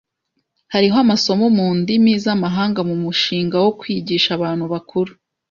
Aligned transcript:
Hariho 0.73 0.97
amasomo 1.05 1.45
mundimi 1.57 2.11
zamahanga 2.23 2.79
mumushinga 2.89 3.55
wo 3.63 3.71
kwigisha 3.79 4.29
abantu 4.37 4.63
bakuru. 4.73 5.11